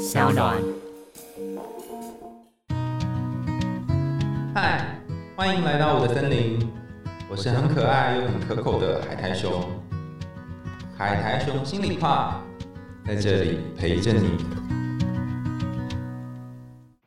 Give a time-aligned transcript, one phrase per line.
[0.00, 0.56] 小暖。
[4.54, 4.98] 嗨，
[5.36, 6.58] 欢迎来到我的森林，
[7.30, 9.62] 我是很可爱又很可口的海苔熊。
[10.96, 12.42] 海苔熊心里话，
[13.04, 14.30] 在这里陪着你。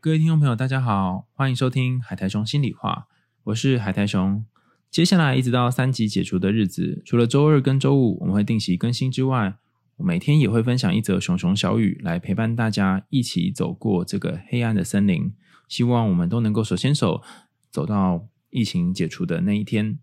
[0.00, 3.06] 各位听众朋友，大家好，欢迎收听海苔熊心里话，
[3.44, 4.44] 我是海苔熊。
[4.90, 9.54] 接下来一直到三级解除的日子，除了周二跟周五我们会定期更新之外，
[10.02, 15.32] 每天也会分享一则熊熊小雨来陪伴大家一起走过这个黑暗的森林。
[15.68, 17.22] 希望我们都能够手牵手
[17.70, 19.98] 走到疫情解除的那一天。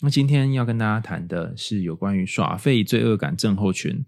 [0.00, 4.04] 那今天要跟大家谈的是有关于耍废罪恶感症候群。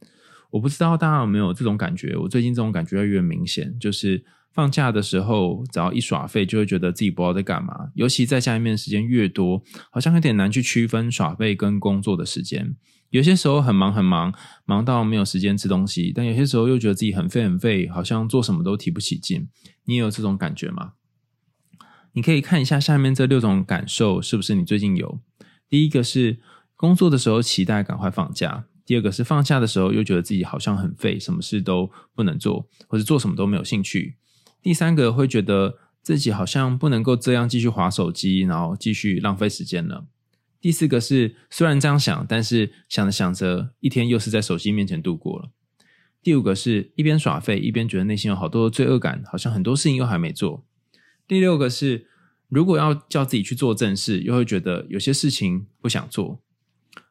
[0.55, 2.17] 我不知道大家有没有这种感觉？
[2.17, 7.91] 我最近这种感觉越来越明显，就是放假的时候，只要一耍废，就会觉得自己不知道在干嘛。
[7.95, 12.77] 尤其在家里面时间越多，好像有点难去区分耍废跟工作的时间。
[13.11, 14.33] 有些时候很忙很忙，
[14.65, 19.49] 忙到没有时间吃东西；但有些时候又觉得自己很废很废，好像做什么都提不起劲。
[19.87, 20.93] 你也有这种感觉吗？
[22.13, 25.19] 你可以看一下下面这六种感受是不是你最近有？
[25.69, 26.39] 第一个是
[26.77, 34.15] 工作的时候期待赶快放假；第二个是放假的时候又觉得自己好像很废，什么事都不能做，或者做什么都没有兴趣；
[34.63, 40.07] 第三个会觉得自己好像不能够这样继续划手机，然后继续浪费时间了。
[40.61, 45.51] 第四个是，虽然这样想，但是想着想着，一天又是在手机面前度过了。
[46.23, 50.65] 第五个是一边耍废，一边觉得内心有好多的罪恶感，好像很多事情又还没做。
[51.29, 52.07] 第六个是，
[52.49, 56.41] 如果要叫自己去做正事，又会觉得有些事情不想做。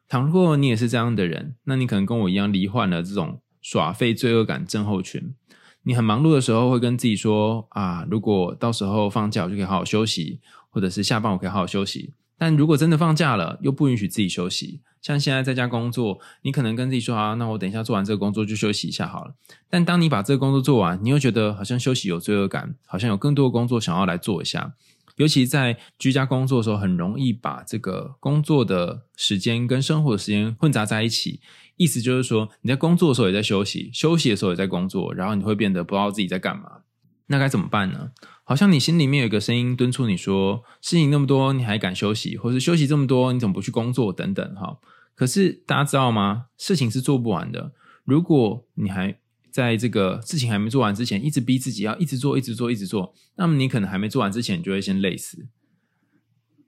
[0.08, 5.34] 倘若你也是这样的人，那你可能跟我一样罹患了这种耍废罪恶感症候群。
[5.82, 12.14] 你很忙碌的时候，会跟自己说：啊，如果到时候放假，我就可以好好休息，或者是下班我可以好好休息。
[12.38, 14.80] 但如果真的放假了，又不允许自己休息。
[15.02, 19.34] 像现在在家工作，你可能跟自己说啊，那我等一下做完这个工作就休息一下好了。
[19.68, 24.72] 但当你把这个工作做完，你又觉得好像休息有罪恶感，好像有更多的工作想要来做一下。
[25.16, 31.40] 尤其在居家工作的时候，很容易把这个工作的时间跟生活的时间混杂在一起。
[31.76, 36.82] 意思就是说，你在工作的时候也在休息，休息的时候也在工作，然后你会变得不知道自己在干嘛。
[37.26, 38.10] 那该怎么办呢？
[38.44, 42.36] 好像你心里面有一个声音敦促你说：“事情那么多，你还敢休息？
[42.36, 44.12] 或是休息这么多，你怎么不去工作？
[44.12, 44.78] 等等。”哈，
[45.14, 46.46] 可是大家知道吗？
[46.58, 47.72] 事情是做不完的。
[48.04, 49.18] 如果你还
[49.54, 55.46] 在这个事情还没做完之前，一直逼自己要一直做、一直做、一直做，那么你可能还没做完之前，你就会先累死。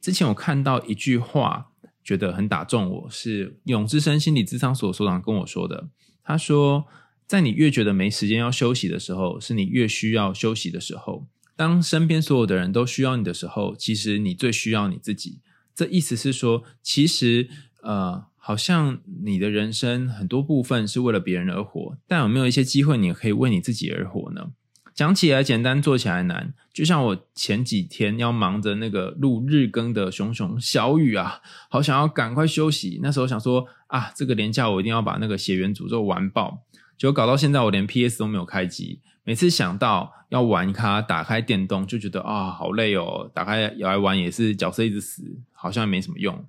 [0.00, 1.72] 之前我看到一句话，
[2.04, 5.88] 觉得很打中我，是永之生心理咨商所所长跟我说的。
[6.22, 6.86] 他说
[7.26, 11.26] ：“在你越觉得没时间要休息的时候，是你越需要休息的时候。”
[11.56, 15.41] 当身边所有的人都需要你的时候，其实你最需要你自己。
[15.74, 17.48] 这意思是说，其实
[17.82, 24.53] 呃，好像你的人生很多部分是为了别人而活，但有没有一些机会你可以为你自己而活呢？
[24.95, 26.55] 讲起来简单，做起来难。
[26.73, 33.01] 就像我前几天要忙着那个录日更的熊熊小雨啊，好想要赶快休息。
[33.03, 36.63] 那时候想说啊，这个年假我一定要把那个血缘诅咒玩爆。
[36.97, 39.01] 结果搞到现在，我连 PS 都没有开机。
[39.25, 43.28] 每次想到要玩它，打开电动就觉得啊，好累哦。
[43.34, 46.47] 打开来玩也是角色一直死，好像也没什么用。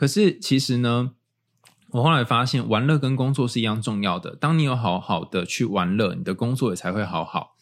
[0.00, 1.10] 可是其实呢，
[1.90, 4.34] 我后来发现，玩乐跟工作是一样重要的。
[4.34, 7.54] 当你有好好的去玩乐，你的工作也才会好好。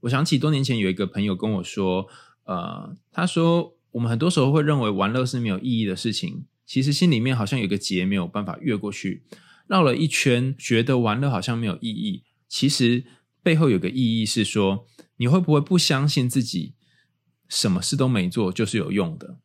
[0.00, 2.08] 我想起多年前有一个朋友跟我说，
[2.42, 9.22] 呃，他说我们很多时候会认为玩乐是没有意义的事情，其实心里面好像有个结没有办法越过去，
[9.68, 12.24] 绕了一圈，觉得玩乐好像没有意义。
[12.48, 13.04] 其实。
[13.44, 16.74] 背后有个意义是说，你会不会不相信自己
[17.48, 19.38] 什么事都没做就是有用的？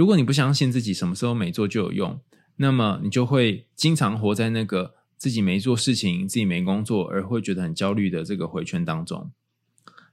[0.00, 2.18] 如果你不相信自己什么时候没做就有用，
[2.56, 9.30] 那么你就会经常活在那个自己没做事情、自己没工作而会觉得很焦虑的这个回圈当中。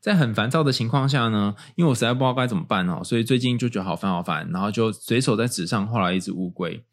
[0.02, 6.84] 在很烦躁的情况下呢，因为我实在不知道该怎么办哦，所以最近就觉得好烦好烦，然后就随手在纸上画了一只乌龟。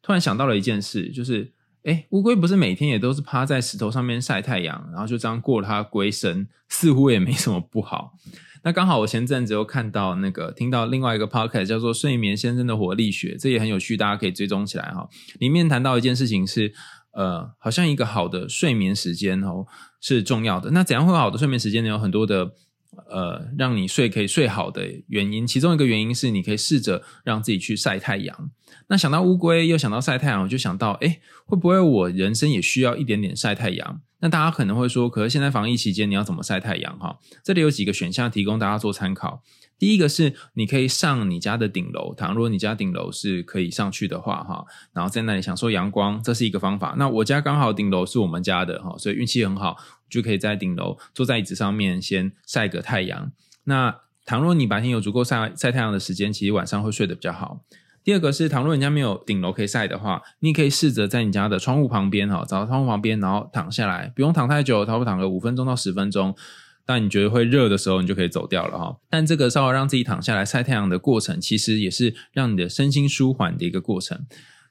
[0.00, 1.52] 突然想到了一件事，就是。
[1.84, 8.12] 哎，乌龟不是每天也都是趴在石头上面晒太阳，然后就这样过它龟生，似乎也没什么不好。
[8.62, 15.08] 那刚好我前阵子又看到那个，听到另外一个 podcast 叫做《睡眠先生的活力学》，这也很有趣，大家可以追踪起来哈。
[15.38, 16.72] 里面谈到一件事情是，
[17.12, 19.66] 呃，好像一个好的睡眠时间哦
[20.00, 20.70] 是重要的。
[20.70, 21.90] 那怎样会好的睡眠时间呢？
[21.90, 22.52] 有很多的。
[23.08, 28.50] 呃，让你睡可以睡好的原因，其中一个原因是你可以试着让自己去晒太阳。
[28.88, 34.00] 那想到乌龟，又想到晒太阳，我就想到，哎，会不会我人生也需要一点点晒太阳？
[34.24, 36.98] 那大家可能会说，可是现在防疫期间你要怎么晒太阳？
[36.98, 39.42] 哈，这里有几个选项提供大家做参考。
[39.78, 46.94] 第一个是你可以上你家的顶楼，倘若你家顶楼是可以上去的话，哈，然后在那里享受阳光，这是一个方法。
[46.96, 49.76] 那我家刚好顶楼是我们家的，哈，所以运气很好，
[50.08, 53.30] 就可以在顶楼坐在椅子上面先晒个太阳。
[53.64, 53.94] 那
[54.24, 57.60] 倘若你白天有足够晒晒太阳的时间，其实晚上会睡得比较好。
[58.04, 66.36] 第二个是，倘若人家没有顶楼可以晒的话，你可以试着在你家的窗户旁边哈，找到窗户旁边，然后躺下来，不用躺太久，差不多躺个五分钟到十分钟。
[66.84, 68.94] 当你觉得会热的时候，你就可以走掉了哈。
[69.08, 74.26] 但这个稍微让自己躺下来晒太阳的过程，其实也是让你的身心舒缓的一个过程。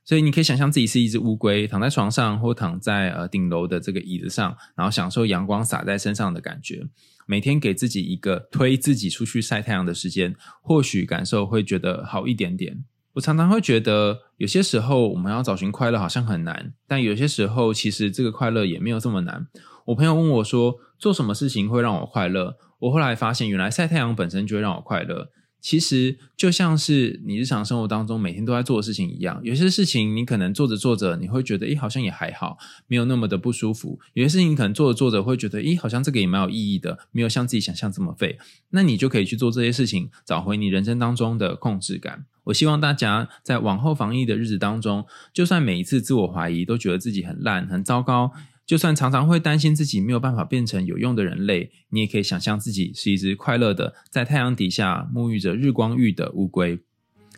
[0.06, 6.86] 所以你可以想象自己是一只乌龟，躺在床上或躺在呃顶楼的这个椅子上，然后享受阳光洒在身上的感觉。
[7.26, 12.84] 每天给自己一个推自己出去晒太阳的时间，或许感受会觉得好一点点。
[13.14, 19.48] 我常常会觉得，有些时候我们要找寻快乐好像很难，但有些时候其实这个快乐也没有这么难。
[19.86, 25.30] 我朋友问我说：“做什么事情会让我快乐？”我后来发现，原来晒太阳本身就会让我快乐。
[25.64, 38.38] 其实就像是你日常生活当中每天都在做的事情一样，有些事情你可能做着做着，你会觉得，诶，好像也还好，没有那么的不舒服；有些事情可能做着做着会觉得，诶，好像这个也蛮有意义的，没有像自己想象这么废。
[38.72, 42.26] 那你就可以去做这些事情，找回你人生当中的控制感。
[42.44, 48.34] 我希望大家在往后防疫的日子当中，就算每一次自我怀疑都觉得自己很烂、很糟糕。
[48.66, 56.80] 就算常常会担心自己没有办法变成有用的人类，你也可以想象自己是一只快乐的，在太阳底下沐浴着日光浴的乌龟。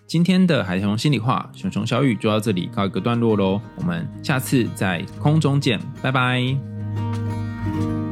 [0.06, 8.05] 今天的海豚心里话，熊熊小雨就到这里告一个段落喽，我们下次在空中见，拜拜。